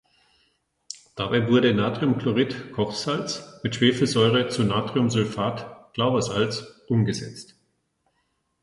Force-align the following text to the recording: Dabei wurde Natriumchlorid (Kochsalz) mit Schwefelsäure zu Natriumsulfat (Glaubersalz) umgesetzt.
Dabei 1.15 1.47
wurde 1.47 1.75
Natriumchlorid 1.75 2.71
(Kochsalz) 2.73 3.59
mit 3.61 3.75
Schwefelsäure 3.75 4.47
zu 4.47 4.63
Natriumsulfat 4.63 5.93
(Glaubersalz) 5.93 6.65
umgesetzt. 6.87 7.53